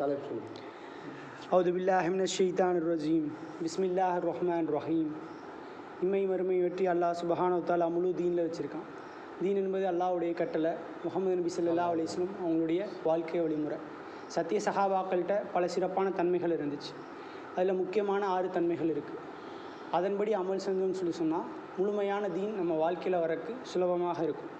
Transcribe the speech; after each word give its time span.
தலைப்பு 0.00 0.36
அவுது 1.54 1.70
பில்லாஹிமின 1.76 2.24
ஷெய்தான் 2.36 2.78
ரஜீம். 2.90 3.28
பிஸ்மில்லாஹ் 3.64 4.16
ரஹ்மான் 4.28 4.68
ரஹீம். 4.76 5.12
இம்மை 6.04 6.22
மறுமை 6.30 6.56
வெற்றி 6.64 6.84
அல்லாஹ் 6.92 7.18
சுபஹானு 7.20 7.58
தாலா 7.68 7.86
முழு 7.96 8.10
தீனில் 8.20 8.44
வச்சுருக்கான். 8.46 8.86
தீன் 9.40 9.60
என்பது 9.62 9.86
அல்லாஹ்வுடைய 9.92 10.32
கட்டளை. 10.40 10.72
முகமது 11.04 11.36
நபி 11.38 11.50
சொல்லா 11.58 11.86
அலிஸ்லும் 11.92 12.32
அவங்களுடைய 12.42 12.80
வாழ்க்கை 13.08 13.40
வழிமுறை. 13.44 13.78
சத்திய 14.34 14.60
சகாபாக்கள்கிட்ட 14.66 15.34
பல 15.54 15.68
சிறப்பான 15.74 16.10
தன்மைகள் 16.10 16.56
இருந்துச்சு. 16.58 16.92
அதில் 17.56 17.80
முக்கியமான 17.82 18.22
ஆறு 18.26 18.48
தன்மைகள் 18.56 18.92
இருக்குது 18.94 19.22
அதன்படி 19.96 20.30
அமல் 20.42 20.64
செஞ்சோம்னு 20.66 20.98
சொல்லி 21.00 21.14
சொன்னால் 21.22 21.46
முழுமையான 21.78 22.28
தீன் 22.36 22.54
நம்ம 22.60 22.72
வாழ்க்கையில் 22.84 23.22
வரக்கு 23.24 23.52
சுலபமாக 23.62 24.18
இருக்கும். 24.28 24.52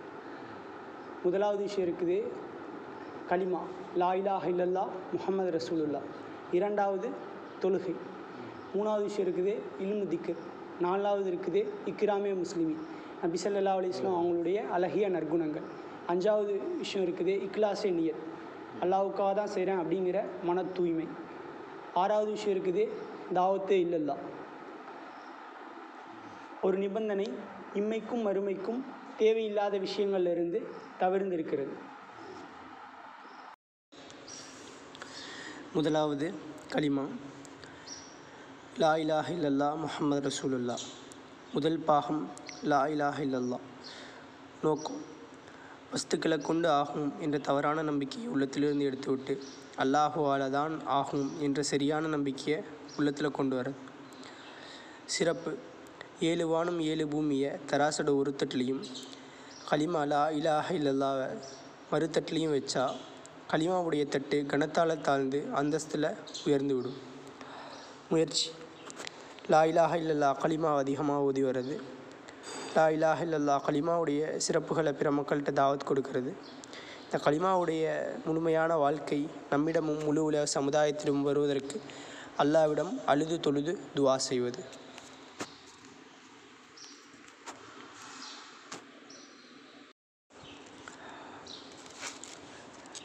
முதலாவது 1.25 1.63
விஷயம் 1.67 1.87
இருக்குது 1.89 2.19
கலிமா 3.31 3.63
லா 4.01 4.11
இலாஹ 4.21 4.45
இல்லல்லா 4.53 4.85
முஹம்மது 5.15 5.51
ரசூலுல்லா 5.57 6.01
இரண்டாவது 6.59 7.09
தொழுகை. 7.63 7.95
மூணாவது 8.75 9.05
விஷயம் 9.09 9.27
இருக்குது 9.27 9.55
இல்மு 9.85 10.05
திக்கர் 10.13 10.41
நாலாவது 10.85 11.29
இருக்குது 11.33 11.61
இக்ராமே 11.91 12.33
முஸ்லிமி. 12.43 12.77
நபி 13.23 13.39
ஸல்லல்லாஹு 13.45 13.79
அலைஹி 13.81 14.07
அவங்களுடைய 14.19 14.59
அழகிய 14.77 15.07
நற்குணங்கள். 15.17 15.67
அஞ்சாவது 16.13 16.55
விஷயம் 16.83 17.05
இருக்குது 17.07 17.35
இக்லாசே 17.47 17.91
நியர் 17.99 18.21
அல்லாவுக்காக 18.85 19.31
தான் 19.41 19.53
செய்கிறேன் 19.55 19.81
அப்படிங்கிற 19.83 20.19
மன 20.49 20.65
தூய்மை 20.77 21.07
ஆறாவது 22.03 22.31
விஷயம் 22.37 22.55
இருக்குது 22.57 22.85
தாவத்தே 23.39 23.79
இல்லல்லா 23.87 24.17
ஒரு 26.67 26.77
நிபந்தனை 26.85 27.29
இம்மைக்கும் 27.81 28.25
மறுமைக்கும் 28.27 28.81
தேவையில்லாத 29.21 29.75
விஷயங்கள்லிருந்து 29.87 30.59
தவிர்ந்திருக்கிறது. 31.03 31.75
முதலாவது 35.77 36.27
கலிமா 36.73 37.05
லா 38.81 38.91
இலாஹ 38.97 39.29
இல்லல்லா 39.33 39.69
முஹம்மது 39.77 40.21
ரசூலுல்லா 40.21 40.77
முதல் 41.55 41.79
பாகம் 41.81 42.23
லா 42.65 42.81
இலாஹ 42.87 43.19
இல்லல்லா. 43.23 43.59
நோக்கம் 44.63 45.01
வஸ்துக்களை 45.93 46.39
கொண்டு 46.39 46.69
ஆகும் 46.71 47.11
என்ற 47.21 47.39
தவறான 47.39 47.83
நம்பிக்கையை 47.83 48.29
உள்ளத்திலிருந்து 48.29 48.85
எடுத்துவிட்டு 48.85 49.35
அல்லாஹுவால 49.79 50.51
தான் 50.51 50.75
ஆகும் 50.91 51.27
என்ற 51.41 51.63
சரியான 51.63 52.07
நம்பிக்கையை 52.07 52.59
உள்ளத்தில் 52.99 53.31
கொண்டு 53.31 53.57
வர 53.57 53.69
சிறப்பு 55.07 55.51
ஏழு 56.21 56.45
வானம் 56.45 56.81
ஏழு 56.83 57.07
பூமியை 57.07 57.51
தராசட 57.71 58.11
ஒரு 58.15 58.33
தட்டிலையும் 58.35 58.83
கலிமா 59.71 60.03
லா 60.05 60.23
இலாஹ 60.31 60.75
இல்லல்லாவை 60.75 61.29
மறுத்தட்டிலையும் 61.93 62.55
வச்சா 62.55 62.85
கலிமாவுடைய 63.51 64.09
தட்டு 64.09 64.47
கனத்தால் 64.49 65.01
தாழ்ந்து 65.01 65.49
அந்தஸ்தில் 65.55 66.07
உயர்ந்து 66.45 66.75
விடும் 66.75 66.97
முயற்சி. 68.09 68.51
லா 69.47 69.61
இலாஹ 69.63 69.93
இல்லல்லா 69.97 70.31
கலிமா 70.43 70.77
அதிகமாக 70.77 71.21
ஓதி 71.21 71.45
வர்றது. 71.45 71.75
லா 72.75 72.87
இலாஹ 72.87 73.21
இல்லல்லா 73.25 73.57
கலிமாவுடைய 73.67 74.39
சிறப்புகளை 74.47 74.93
பிற 74.93 75.11
மக்கள்கிட்ட 75.11 75.53
தாவத் 75.53 75.87
கொடுக்கறது. 75.89 76.33
இந்த 77.05 77.19
கலிமாவுடைய 77.25 77.85
முழுமையான 78.25 78.77
வாழ்க்கை 78.77 79.29
நம்மிடமும் 79.51 80.05
முழு 80.05 80.25
உலக 80.25 80.61
சமுதாயத்திலும் 80.61 81.23
வருவதற்கு 81.23 81.81
அல்லாவிடம் 82.39 82.93
அழுது 83.07 83.41
தொழுது 83.41 83.79
துவா 83.97 84.17
செய்வது. 84.17 84.63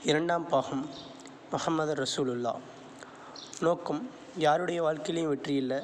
இரண்டாம் 0.09 0.45
பாகம் 0.51 0.83
முகமது 1.51 1.93
ரசூலுல்லா 1.99 2.53
நோக்கம் 3.65 3.99
யாருடைய 4.43 4.79
வாழ்க்கையிலையும் 4.85 5.29
வெற்றி 5.31 5.55
இல்லை. 5.63 5.77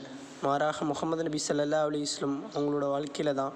மாறாக 0.46 0.86
முகமது 0.92 1.24
நபி 1.28 1.40
சல்லா 1.48 1.82
அலி 1.88 2.00
இஸ்லம் 2.06 2.38
அவங்களோட 2.54 2.86
வாழ்க்கையில் 2.94 3.32
தான் 3.40 3.54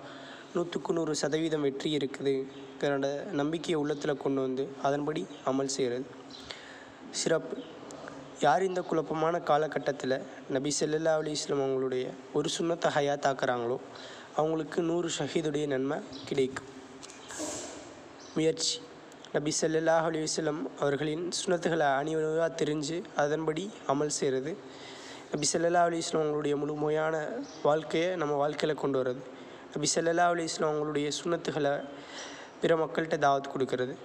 நூற்றுக்கு 0.56 0.96
நூறு 0.98 1.14
சதவீதம் 1.22 1.66
வெற்றி 1.68 1.90
இருக்குது. 1.98 2.34
தன்னோட 2.82 3.10
நம்பிக்கையை 3.40 3.80
உள்ளத்தில் 3.84 4.22
கொண்டு 4.26 4.44
வந்து 4.46 4.66
அதன்படி 4.90 5.24
அமல் 5.52 5.74
செய்கிறது 5.78 6.06
சிறப்பு. 7.22 7.58
யார் 8.46 8.68
இந்த 8.70 8.84
குழப்பமான 8.92 9.42
காலகட்டத்தில் 9.50 10.18
நபி 10.58 10.74
செல்லல்லா 10.82 11.16
அலி 11.24 11.36
வஸல்லம் 11.38 11.66
அவங்களுடைய 11.66 12.06
ஒரு 12.40 12.52
சுண்ணத்தை 12.58 12.92
ஹயாத்தாக்குறாங்களோ 13.00 13.80
அவங்களுக்கு 14.40 14.82
நூறு 14.92 15.12
ஷஹீதுடைய 15.18 15.66
நன்மை 15.76 16.00
கிடைக்கும். 16.30 16.72
முயற்சி. 18.38 18.78
நபி 19.34 19.52
சல்லாஹ் 19.62 20.06
அலிவசலம் 20.08 20.62
அவர்களின் 20.80 21.30
சுனத்துகளை 21.32 21.86
அணிவணிவாக 22.00 22.48
தெரிஞ்சு 22.62 23.04
அதன்படி 23.16 23.72
அமல் 23.88 24.08
செய்கிறது. 24.08 24.58
நபி 25.32 25.48
ஸல்லல்லாஹு 25.52 25.90
அலிஸ்லாம் 25.90 26.24
அவங்களுடைய 26.24 26.56
முழுமையான 26.56 27.28
வாழ்க்கையை 27.64 28.16
நம்ம 28.16 28.34
வாழ்க்கையில் 28.34 28.78
கொண்டு 28.78 29.04
வர்றது. 29.04 29.22
நபி 29.76 29.88
ஸல்லல்லாஹு 29.96 30.34
அலிஸ்லாம் 30.36 30.72
அவங்களுடைய 30.72 31.12
சுனத்துகளை 31.24 31.74
பிற 32.62 32.76
மக்கள்கிட்ட 32.76 33.18
தாவத் 33.18 33.52
கொடுக்கறது. 33.54 33.96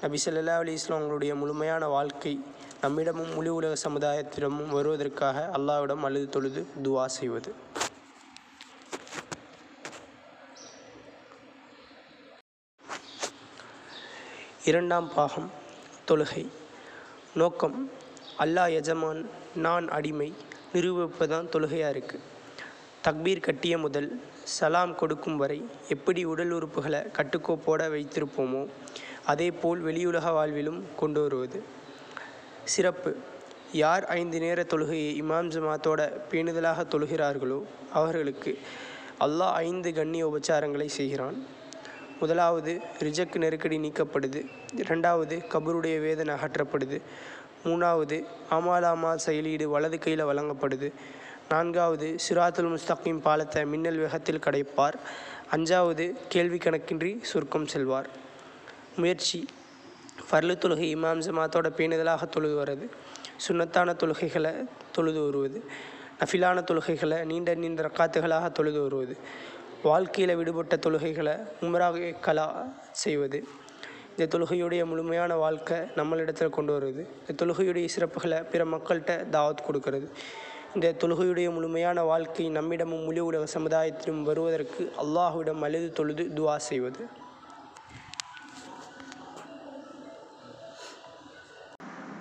நபி 0.00 0.18
ஸல்லல்லாஹு 0.24 0.62
அலைஹி 0.64 0.80
அவங்களுடைய 0.88 1.34
முழுமையான 1.34 1.88
வாழ்க்கை 1.88 2.40
நம்மிடமும் 2.82 3.34
முழு 3.34 3.54
உலக 3.54 3.76
சமுதாயத்திடமும் 3.84 4.68
வருவதற்காக 4.68 5.50
அல்லாவிடம் 5.58 6.02
அழுது 6.02 6.28
தொழுது 6.28 6.66
துவா 6.82 7.06
செய்வது. 7.06 7.54
இரண்டாம் 14.68 15.06
பாகம் 15.14 15.46
தொழுகை. 16.08 16.42
நோக்கம் 17.40 17.76
அல்லாஹ் 18.42 18.72
எஜமான் 18.78 19.20
நான் 19.54 19.86
அடிமை 19.88 20.26
நிரூபிப்பதான் 20.74 21.46
தொழுகையாக 21.54 21.92
இருக்குது 21.94 22.26
தக்பீர் 23.06 23.40
கட்டிய 23.40 23.78
முதல் 23.78 24.08
சலாம் 24.56 24.92
கொடுக்கும் 24.94 25.36
வரை 25.36 25.58
எப்படி 25.88 26.24
உடல் 26.24 26.52
உறுப்புகளை 26.56 27.00
கட்டுக்கோப்போட 27.18 27.86
வைத்திருப்போமோ 27.94 28.62
அதே 29.24 29.50
போல் 29.62 29.80
வெளியுலக 29.82 30.26
வாழ்விலும் 30.38 30.82
கொண்டு 30.96 31.22
வருவது. 31.22 31.62
சிறப்பு. 32.64 33.12
யார் 33.72 34.06
ஐந்து 34.18 34.40
நேர 34.40 34.66
தொழுகையை 34.74 35.14
இமாம் 35.22 35.50
ஜமாத்தோட 35.54 36.00
பேணுதலாக 36.32 36.84
தொழுகிறார்களோ 36.94 37.62
அவர்களுக்கு 37.92 38.58
அல்லாஹ் 39.26 39.56
ஐந்து 39.68 39.92
கண்ணிய 39.94 40.26
உபச்சாரங்களை 40.26 40.86
செய்கிறான். 40.98 41.38
முதலாவது 42.20 42.80
ரிஜக்கு 42.98 43.36
நெருக்கடி 43.36 43.78
நீக்கப்படுது. 43.78 44.46
இரண்டாவது 44.76 45.36
கபருடைய 45.36 46.00
வேதனை 46.00 46.34
அகற்றப்படுது. 46.34 47.00
மூணாவது 47.64 48.24
ஆமாலாமா 48.50 49.18
செயலீடு 49.26 49.64
வலது 49.64 49.98
கையில் 49.98 50.24
வழங்கப்படுது. 50.24 50.92
நான்காவது 51.48 52.16
சிராத்துல் 52.28 52.76
முஸ்தகிம் 52.76 53.18
பாலத்தை 53.18 53.64
மின்னல் 53.64 53.96
வேகத்தில் 53.96 54.38
கடைப்பார். 54.38 54.92
அஞ்சாவது 55.52 56.16
கேள்வி 56.28 56.56
கணக்கின்றி 56.56 57.22
சுருக்கம் 57.22 57.66
செல்வார். 57.66 58.08
முயற்சி. 58.96 59.48
ஃபர்லு 60.30 60.56
தொழுகை 60.56 60.96
இமாம் 60.96 61.20
ஜமாத்தோட 61.20 61.70
பேணுதலாக 61.76 62.28
தொழுது 62.28 62.64
வர்றது. 62.64 62.88
சுண்ணத்தான 63.48 63.92
தொழுகைகளை 63.92 64.66
தொழுது 64.92 65.22
வருவது. 65.22 65.64
நஃபிலான 66.20 66.62
தொழுகைகளை 66.62 67.24
நீண்ட 67.24 67.54
நீண்ட 67.54 67.82
ரக்காத்துகளாக 67.82 68.52
தொழுது 68.52 68.82
வருவது. 68.82 69.16
வாழ்க்கையில் 69.82 70.36
விடுபட்ட 70.36 70.76
தொழுகைகளை 70.76 71.46
உமராக 71.60 72.20
கலா 72.20 72.64
செய்வது. 72.90 73.46
இந்த 74.16 74.38
தொழுகையுடைய 74.38 74.84
முழுமையான 74.84 75.34
வாழ்க்கை 75.34 75.78
நம்மளிடத்தில் 75.78 76.50
கொண்டு 76.50 76.72
வருவது 76.72 77.08
இந்த 77.28 77.44
தொழுகையுடைய 77.44 77.88
சிறப்புகளை 77.96 78.50
பிற 78.50 78.64
மக்கள்கிட்ட 78.64 79.28
தாவத் 79.28 79.64
கொடுக்கறது. 79.70 80.08
இந்த 80.74 80.94
தொழுகையுடைய 80.98 81.52
முழுமையான 81.52 82.02
வாழ்க்கை 82.02 82.50
நம்மிடமும் 82.50 83.04
முழு 83.04 83.24
உலக 83.24 83.58
சமுதாயத்திலும் 83.58 84.22
வருவதற்கு 84.22 84.92
அல்லாஹுவிடம் 84.98 85.60
அழுது 85.60 85.92
தொழுது 85.92 86.30
துவா 86.34 86.56
செய்வது. 86.56 87.06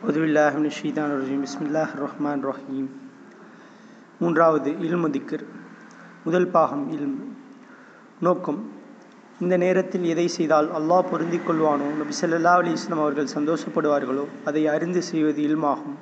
உதுவில்லாஹின் 0.08 0.72
ஷீதான் 0.81 1.12
ரஜீம். 1.12 1.46
பிஸ்மில்லாஹ் 1.46 1.89
ரஹ்மான் 1.98 2.51
ரஹீம். 2.51 2.89
மூன்றாவது 4.19 4.72
இல்முதிக்கர் 4.72 5.45
முதல் 6.24 6.48
பாகம் 6.48 6.92
இல்மு. 6.92 7.38
நோக்கம். 8.21 8.71
இந்த 9.39 9.57
நேரத்தில் 9.57 10.04
எதை 10.04 10.27
செய்தால் 10.27 10.71
அல்லாஹ் 10.71 11.10
பொருந்திக் 11.12 11.50
கொள்வானோ 11.50 11.86
நபி 12.00 12.13
சல்லா 12.21 12.44
அலி 12.44 12.71
இஸ்லாம் 12.71 13.00
அவர்கள் 13.00 13.27
சந்தோஷப்படுவார்களோ 13.36 14.25
அதை 14.45 14.68
அறிந்து 14.68 15.01
செய்வது 15.01 15.42
இல்மாகும். 15.42 15.95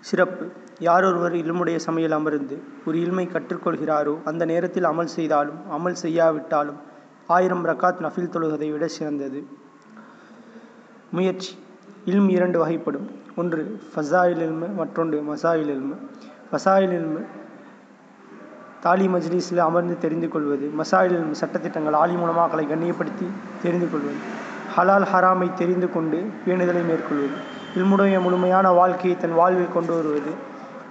சிறப்பு. 0.00 0.46
யார் 0.78 1.04
ஒருவர் 1.04 1.32
இல்முடைய 1.32 1.76
சமையல் 1.76 2.10
அமர்ந்து 2.10 2.62
ஒரு 2.86 3.00
இல்மை 3.00 3.28
கற்றுக்கொள்கிறாரோ 3.32 4.18
அந்த 4.24 4.44
நேரத்தில் 4.44 4.84
அமல் 4.84 5.04
செய்தாலும் 5.04 5.58
அமல் 5.70 5.96
செய்யாவிட்டாலும் 6.02 6.78
ஆயிரம் 7.26 7.66
ரக்காத் 7.66 8.02
நஃபில் 8.04 8.32
தொழுவதை 8.34 8.72
விட 8.72 8.88
சிறந்தது. 8.88 9.46
முயற்சி. 11.10 11.56
இல்ம் 12.04 12.28
இரண்டு 12.28 12.66
வகைப்படும். 12.66 13.08
ஒன்று 13.36 13.80
ஃபசாயில் 13.94 14.42
இல்மு 14.46 14.74
மற்றொன்று 14.74 15.24
மசாயில் 15.34 15.72
இல்மு. 15.76 15.96
ஃபசாயில் 16.52 16.92
இல்மு 16.92 17.24
தாலி 18.82 19.06
மஜ்லிஸில் 19.06 19.56
அமர்ந்து 19.56 19.98
தெரிந்து 19.98 20.28
கொள்வது 20.28 20.72
மசாயில் 20.78 21.34
சட்டத்திட்டங்கள் 21.40 21.92
ஆலி 21.92 22.14
மூலமாக்களை 22.14 22.66
கண்ணியப்படுத்தி 22.66 23.26
தெரிந்து 23.62 23.88
கொள்வது 23.90 24.46
ஹலால் 24.76 25.14
ஹராமை 25.14 25.54
தெரிந்து 25.54 25.92
கொண்டு 25.92 26.30
பேணுதலை 26.46 26.84
மேற்கொள்வது 26.86 27.56
இல்முடைய 27.76 28.20
முழுமையான 28.20 28.70
வாழ்க்கையை 28.70 29.20
தன் 29.20 29.34
வாழ்வில் 29.34 29.72
கொண்டு 29.74 29.94
வருவது 29.94 30.30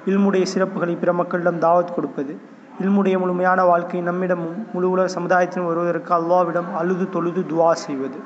இல்முடைய 0.06 0.46
சிறப்புகளை 0.56 0.98
பிற 0.98 1.14
மக்களிடம் 1.14 1.60
தாவத் 1.60 1.94
கொடுப்பது 1.94 2.38
இல்முடைய 2.82 3.20
முழுமையான 3.20 3.64
வாழ்க்கை 3.64 4.02
நம்மிடமும் 4.02 4.72
முழு 4.74 4.90
உலக 4.90 5.20
சமுதாயத்திலும் 5.20 5.66
வருவதற்கு 5.66 6.14
அல்லாவிடம் 6.14 6.76
அழுது 6.76 7.10
தொழுது 7.10 7.46
துவா 7.50 7.72
செய்வது. 7.72 8.18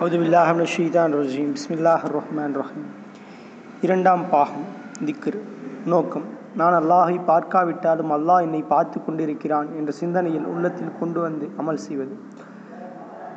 அவுதுபில்லாஹ் 0.00 0.66
ஷீதான் 0.76 1.14
ரஜீம். 1.16 1.54
பிஸ்மில்லாஹ் 1.54 2.00
ரஹ்மான் 2.06 2.54
ரஹீம். 2.54 2.88
இரண்டாம் 3.80 4.28
பாகம் 4.30 4.64
திக்ர் 5.04 5.38
நோக்கம். 5.84 6.37
நான் 6.58 6.82
அல்லாஹை 6.82 7.24
பார்க்காவிட்டாலும் 7.24 8.10
அல்லாஹ் 8.10 8.40
என்னை 8.40 8.62
பார்த்து 8.62 9.04
கொண்டிருக்கிறான் 9.04 9.68
என்ற 9.76 9.92
சிந்தனையில் 9.92 10.44
உள்ளத்தில் 10.44 10.98
கொண்டு 11.00 11.20
வந்து 11.20 11.48
அமல் 11.58 11.74
செய்வது. 11.74 12.16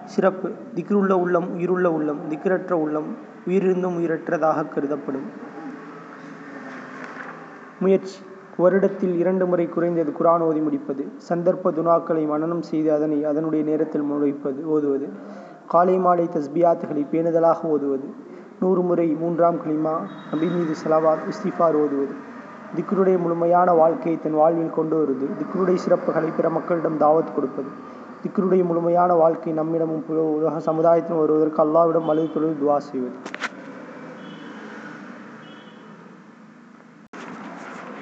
சிறப்பு. 0.05 0.51
திக்ருள்ள 0.75 1.11
உள்ளம் 1.11 1.53
உயிருள்ள 1.53 1.91
உள்ளம் 1.91 2.19
திக்ரற்ற 2.29 2.71
உள்ளம் 2.71 3.15
உயிரிருந்தும் 3.47 3.97
உயிரற்றதாக 3.99 4.69
கருதப்படும். 4.69 5.27
முயற்சி. 7.79 8.19
வருடத்தில் 8.59 9.17
இரண்டு 9.17 9.45
முறை 9.45 9.69
குறைந்தது 9.69 10.13
குரான் 10.19 10.39
ஓதி 10.39 10.59
முடிப்பது. 10.59 11.11
சந்தர்ப்ப 11.29 11.71
துனாக்களை 11.71 12.27
மனனம் 12.27 12.61
செய்து 12.61 12.93
அதனை 12.93 13.25
அதனுடைய 13.25 13.65
நேரத்தில் 13.65 14.01
முளைப்பது 14.01 14.65
ஓதுவது. 14.65 15.09
காலை 15.67 15.97
மாலை 15.97 16.29
தஸ்பியாத்துகளை 16.33 17.05
பேணுதலாக 17.11 17.61
ஓதுவது. 17.61 18.13
நூறு 18.59 18.81
முறை 18.81 19.07
மூன்றாம் 19.07 19.55
கிளிமா 19.55 19.95
நபி 20.31 20.47
மீது 20.47 20.73
சலவாத் 20.83 21.29
இஸ்திஃபார் 21.29 21.75
ஓதுவது. 21.75 22.29
திக்ருடைய 22.75 23.17
முழுமையான 23.17 23.73
வாழ்க்கையை 23.73 24.21
தன் 24.21 24.33
வாழ்வில் 24.33 24.69
கொண்டு 24.69 24.97
வருவது 24.97 25.29
திக்ருடைய 25.39 25.77
சிறப்புகளை 25.87 26.35
பிற 26.35 26.49
மக்களிடம் 26.49 26.99
தாவத் 26.99 27.33
கொடுப்பது. 27.35 27.67
திக்ருடைய 28.23 28.63
முழுமையான 28.63 29.13
வாழ்க்கை 29.13 29.53
நம்மிடமும் 29.53 30.05
உலக 30.07 30.71
சமுதாயத்திலும் 30.71 31.19
வருவதற்கு 31.19 31.63
அல்லாவிடம் 31.63 32.05
அழுது 32.05 32.33
தொழுது 32.33 32.55
துவா 32.61 32.77
செய்வது. 32.77 33.13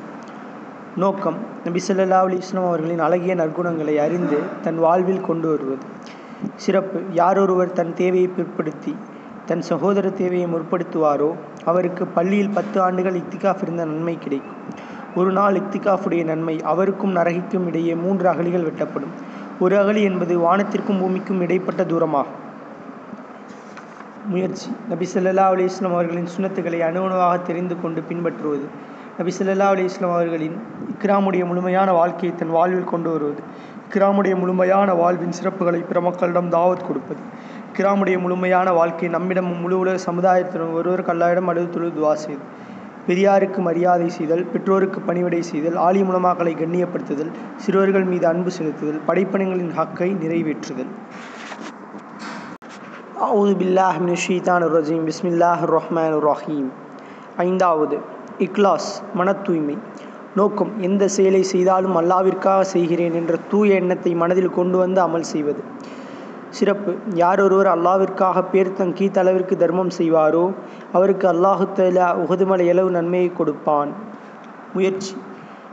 நோக்கம் 0.97 1.35
நபி 1.65 1.81
சொல்லல்லா 1.89 2.21
அலி 2.21 2.37
இஸ்லாம் 2.37 2.67
அவர்களின் 2.67 2.99
அழகிய 2.99 3.35
நற்குணங்களை 3.35 3.97
அறிந்து 3.97 4.39
தன் 4.63 4.79
வாழ்வில் 4.79 5.21
கொண்டு 5.21 5.49
வருவது. 5.49 6.04
சிறப்பு. 6.57 6.99
யாரொருவர் 7.13 7.73
தன் 7.73 7.95
தேவையை 7.95 8.29
பிற்படுத்தி 8.29 8.93
தன் 9.47 9.61
சகோதர 9.61 10.11
தேவையை 10.11 10.49
முற்படுத்துவாரோ 10.49 11.31
அவருக்கு 11.65 12.05
பள்ளியில் 12.07 12.55
பத்து 12.55 12.81
ஆண்டுகள் 12.81 13.21
இத்திகாஃப் 13.23 13.63
இருந்த 13.63 13.85
நன்மை 13.85 14.19
கிடைக்கும். 14.19 14.59
ஒரு 15.15 15.33
நாள் 15.33 15.61
இத்திகாஃபுடைய 15.61 16.25
நன்மை 16.25 16.63
அவருக்கும் 16.63 17.17
நரகிக்கும் 17.17 17.67
இடையே 17.67 17.95
மூன்று 17.95 18.29
அகலிகள் 18.29 18.67
வெட்டப்படும். 18.69 19.15
ஒரு 19.61 19.75
அகலி 19.77 20.03
என்பது 20.03 20.35
வானத்திற்கும் 20.39 21.01
பூமிக்கும் 21.01 21.41
இடைப்பட்ட 21.41 21.83
தூரமாகும். 21.85 22.41
முயற்சி. 24.29 24.69
நபி 24.89 25.07
ஸல்லல்லாஹு 25.15 25.55
அலி 25.55 25.65
இஸ்லாம் 25.65 25.93
அவர்களின் 25.93 26.31
அணு 26.83 27.01
அணுவாக 27.05 27.39
தெரிந்து 27.39 27.81
கொண்டு 27.81 28.03
பின்பற்றுவது. 28.03 28.67
நபி 29.19 29.33
ஸல்லல்லாஹு 29.39 29.79
இஸ்லாம் 29.79 30.13
அவர்களின் 30.13 30.57
இக்ராமுடைய 30.93 31.47
முழுமையான 31.47 31.93
வாழ்க்கையை 31.93 32.39
தன் 32.39 32.51
வாழ்வில் 32.51 32.85
கொண்டு 32.85 33.11
வருவது 33.11 33.43
கிராமுடைய 33.95 34.37
முழுமையான 34.37 34.95
வாழ்வின் 34.95 35.35
சிறப்புகளை 35.43 35.87
பிற 35.87 36.01
மக்களிடம் 36.01 36.51
தாவத் 36.53 36.87
கொடுப்பது 36.87 37.21
கிராமுடைய 37.79 38.19
முழுமையான 38.19 38.73
வாழ்க்கை 38.73 39.09
நம்மிடமும் 39.09 39.61
முழு 39.61 39.79
உலக 39.79 40.13
சமுதாயத்திடம் 40.13 40.73
ஒருவர் 40.73 41.03
கல்லாயிடம் 41.03 41.45
அழுது 41.45 41.71
தொழுது 41.71 42.01
துவா 42.01 42.13
செய்து 42.13 42.41
பெரியாருக்கு 43.09 43.59
மரியாதை 43.59 44.09
செய்தல் 44.09 44.45
பெற்றோருக்கு 44.45 45.01
பணிவிடை 45.01 45.43
செய்தல் 45.43 45.77
ஆலி 45.77 46.03
மூலமாக்களை 46.03 46.55
கண்ணியப்படுத்துதல் 46.57 47.33
சிறுவர்கள் 47.57 48.05
மீது 48.05 48.27
அன்பு 48.27 48.51
செலுத்துதல் 48.59 49.01
படைப்பணங்களின் 49.09 49.75
ஹக்கை 49.77 50.11
நிறைவேற்றுதல். 50.25 50.91
அவுது 53.27 53.55
பில்லாஹ் 53.63 54.17
ஷீதான் 54.27 54.67
ரஜீம். 54.77 55.07
பிஸ்மில்லாஹ் 55.11 55.63
ரஹ்மான் 55.77 56.19
ரஹீம். 56.31 56.71
ஐந்தாவது 57.37 58.14
இக்லாஸ் 58.39 59.03
மன 59.15 59.33
தூய்மை 59.33 59.77
நோக்கம் 60.35 60.71
எந்த 60.81 61.09
செயலை 61.09 61.43
செய்தாலும் 61.43 61.97
அல்லாவிற்காக 61.97 62.61
செய்கிறேன் 62.61 63.15
என்ற 63.15 63.39
தூய 63.51 63.75
எண்ணத்தை 63.75 64.15
மனதில் 64.15 64.51
கொண்டு 64.51 64.79
வந்து 64.79 65.01
அமல் 65.01 65.21
செய்வது. 65.21 65.63
சிறப்பு 66.51 66.95
யார் 67.15 67.41
ஒருவர் 67.41 67.67
அல்லாவிற்காக 67.67 68.43
பேர் 68.43 68.73
தன் 68.73 68.97
தளவிற்கு 69.13 69.57
தர்மம் 69.57 69.91
செய்வாரோ 69.99 70.53
அவருக்கு 70.93 71.29
அல்லாஹு 71.29 71.73
தலா 71.73 72.17
உகதுமலை 72.17 72.69
அளவு 72.71 72.91
நன்மையை 72.91 73.33
கொடுப்பான். 73.33 73.93
முயற்சி 74.75 75.17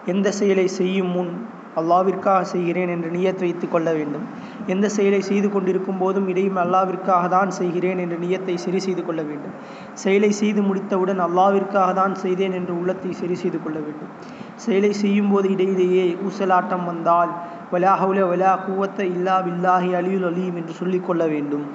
எந்த 0.05 0.31
செயலை 0.31 0.67
செய்யும் 0.67 1.07
முன் 1.07 1.45
அல்லாவிற்காக 1.75 2.41
செய்கிறேன் 2.41 2.89
என்று 2.89 3.09
நியத் 3.09 3.39
வைத்து 3.39 3.69
கொள்ள 3.69 3.93
வேண்டும். 3.93 4.25
எந்த 4.67 4.89
செயலை 4.89 5.21
செய்து 5.21 5.49
கொண்டிருக்கும் 5.51 5.97
போதும் 5.97 6.27
இடையும் 6.27 6.55
அல்லாவிற்காக 6.55 7.27
தான் 7.27 7.51
செய்கிறேன் 7.51 7.97
என்ற 7.97 8.15
நியத்தை 8.15 8.55
சரி 8.55 8.79
செய்து 8.79 9.05
கொள்ள 9.05 9.21
வேண்டும். 9.21 9.53
செயலை 9.93 10.31
செய்து 10.31 10.61
முடித்தவுடன் 10.61 11.19
அல்லாவிற்காக 11.19 11.93
தான் 11.93 12.15
செய்தேன் 12.15 12.51
என்று 12.51 12.79
உள்ளத்தை 12.79 13.11
சரி 13.11 13.35
செய்து 13.35 13.63
கொள்ள 13.63 13.79
வேண்டும். 13.79 14.09
செயலை 14.55 14.93
செய்யும் 14.93 15.31
போது 15.31 15.49
இடையிலேயே 15.49 16.17
ஊசலாட்டம் 16.27 16.85
வந்தால் 16.85 17.31
வலாஹவுல 17.73 18.27
வலா 18.31 18.53
கூவத்த 18.67 19.03
இல்லா 19.03 19.41
பில்லாஹி 19.41 19.89
அலியுல் 20.01 20.27
அலீம் 20.31 20.55
என்று 20.55 20.73
சொல்லிக்கொள்ள 20.73 21.25
வேண்டும். 21.27 21.65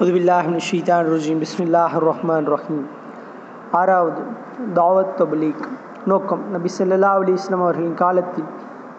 உதுபில்லாஹின் 0.00 0.60
ஷீதான் 0.70 1.06
பிஸ்மில்லாஹ் 1.44 1.96
ரஹ்மான் 2.10 2.48
ரஹீம். 2.54 2.86
ஆறாவது 3.72 4.22
தாவத் 4.74 5.14
தபலீக். 5.18 5.66
நோக்கம். 6.06 6.42
நபி 6.50 6.68
ஸல்லல்லா 6.78 7.10
அலி 7.16 7.32
இஸ்லாம் 7.32 7.60
அவர்களின் 7.60 7.94
காலத்தில் 7.94 8.48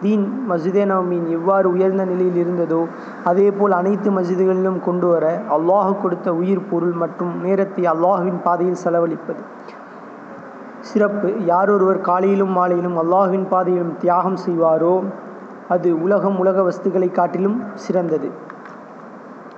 தீன் 0.01 0.25
மஸ்ஜிதே 0.49 0.83
நவமீன் 0.85 1.25
எவ்வாறு 1.27 1.67
உயர்ந்த 1.71 2.03
நிலையில் 2.05 2.35
இருந்ததோ 2.35 2.79
அதே 3.23 3.51
போல் 3.51 3.71
அனைத்து 3.71 4.09
மஸ்ஜிதுகளிலும் 4.11 4.79
கொண்டு 4.79 5.07
வர 5.07 5.25
அல்லாஹ் 5.49 5.91
கொடுத்த 6.01 6.33
உயிர் 6.33 6.67
பொருள் 6.69 6.91
மற்றும் 6.91 7.33
நேரத்தை 7.41 7.83
அல்லாஹுவின் 7.85 8.39
பாதையில் 8.43 8.81
செலவழிப்பது. 8.83 9.41
சிறப்பு. 10.79 11.29
யாரொருவர் 11.45 12.01
காலையிலும் 12.01 12.53
மாலையிலும் 12.57 12.97
அல்லாஹுவின் 12.97 13.47
பாதையிலும் 13.47 13.93
தியாகம் 13.97 14.39
செய்வாரோ 14.45 14.95
அது 15.67 15.89
உலகம் 16.01 16.39
உலக 16.39 16.57
வஸ்துகளை 16.61 17.11
காட்டிலும் 17.11 17.57
சிறந்தது. 17.73 18.29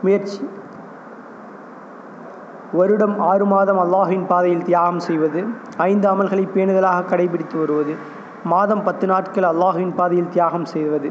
முயற்சி. 0.02 0.42
வருடம் 2.76 3.20
ஆறு 3.22 3.46
மாதம் 3.46 3.80
அல்லாஹின் 3.80 4.26
பாதையில் 4.28 4.64
தியாகம் 4.64 5.00
செய்வது 5.00 5.40
ஐந்து 5.84 6.08
அமல்களை 6.08 6.46
பேணுதலாக 6.48 7.06
கடைபிடித்து 7.10 7.58
வருவது 7.58 7.94
மாதம் 8.44 8.84
பத்து 8.84 9.08
நாட்கள் 9.08 9.44
அல்லாஹுவின் 9.44 9.96
பாதையில் 9.96 10.30
தியாகம் 10.30 10.66
செய்வது 10.66 11.10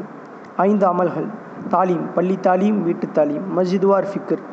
ஐந்து 0.57 0.85
அமல்கள் 0.85 1.27
தாலீம் 1.69 2.05
பள்ளி 2.13 2.37
தாலீம் 2.39 2.83
வீட்டு 2.83 3.07
தாலீம் 3.11 3.45
மஸ்ஜிதுவார் 3.57 4.09
ஃபிக்கர் 4.11 4.43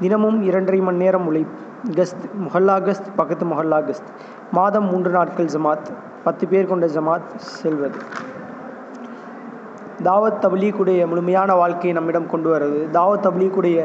தினமும் 0.00 0.42
இரண்டரை 0.42 0.80
மணி 0.80 0.96
நேரம் 0.96 1.26
உழைப்பு 1.26 1.58
கஸ்த் 1.96 2.24
முஹல்லா 2.40 2.76
கஸ்த் 2.78 3.10
பக்கத்து 3.16 3.46
முஹல்லா 3.46 3.78
கஸ்த் 3.80 4.10
மாதம் 4.52 4.86
மூன்று 4.86 5.10
நாட்கள் 5.10 5.46
ஜமாத் 5.46 5.90
பத்து 6.24 6.48
பேர் 6.48 6.66
கொண்ட 6.66 6.86
ஜமாத் 6.86 7.30
செல்வது. 7.52 7.98
தாவத் 10.04 10.40
தபலீக்குடைய 10.42 11.06
முழுமையான 11.06 11.54
வாழ்க்கையை 11.54 11.94
நம்மிடம் 11.96 12.26
கொண்டு 12.26 12.48
வருவது 12.50 12.88
தாவத் 12.92 13.24
தபலீக்குடைய 13.26 13.78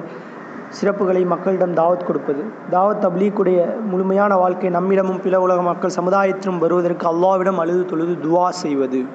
சிறப்புகளை 0.81 1.25
மக்களிடம் 1.25 1.73
தாவத் 1.73 2.05
கொடுப்பது. 2.05 2.43
தாவத் 2.71 3.03
தப்லீக்குடைய 3.03 3.59
முழுமையான 3.85 4.35
வாழ்க்கை 4.35 4.69
நம்மிடமும் 4.69 5.21
பிற 5.21 5.41
உலக 5.41 5.61
மக்கள் 5.61 5.95
சமுதாயத்திலும் 5.95 6.57
வருவதற்கு 6.57 7.07
அல்லாவிடம் 7.07 7.57
அழுது 7.57 7.85
தொழுது 7.85 8.17
துவா 8.23 8.49
செய்வது. 8.49 9.05